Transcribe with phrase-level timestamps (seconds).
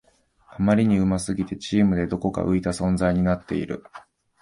[0.49, 3.83] あまりに上手すぎてチームでどこか浮いた存在になっている